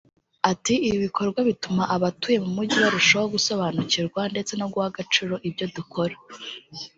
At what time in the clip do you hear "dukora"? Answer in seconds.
5.75-6.15